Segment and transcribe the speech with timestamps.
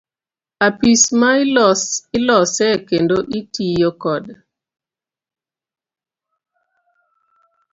[0.67, 1.29] Apis ma
[2.17, 4.33] ilose kendo itiyo kode.